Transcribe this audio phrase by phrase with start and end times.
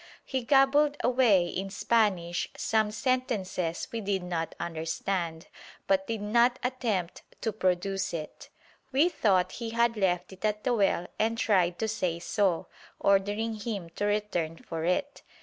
[0.25, 5.45] He gabbled away in Spanish some sentences we did not understand,
[5.85, 8.49] but did not attempt to produce it.
[8.91, 12.65] We thought he had left it at the well and tried to say so,
[12.99, 15.21] ordering him to return for it.